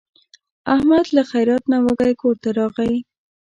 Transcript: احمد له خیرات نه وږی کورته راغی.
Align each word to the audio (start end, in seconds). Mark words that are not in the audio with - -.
احمد 0.75 1.05
له 1.15 1.23
خیرات 1.31 1.63
نه 1.71 1.77
وږی 1.85 2.13
کورته 2.21 2.49
راغی. 2.57 2.95